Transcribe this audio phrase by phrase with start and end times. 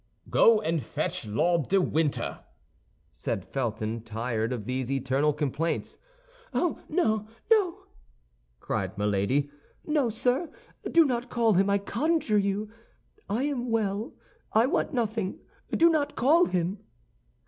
[0.31, 2.39] "Go and fetch Lord de Winter,"
[3.13, 5.99] said Felton, tired of these eternal complaints.
[6.55, 7.83] "Oh, no, no!"
[8.59, 9.51] cried Milady;
[9.85, 10.49] "no, sir,
[10.91, 12.71] do not call him, I conjure you.
[13.29, 14.15] I am well,
[14.53, 15.37] I want nothing;
[15.71, 16.79] do not call him."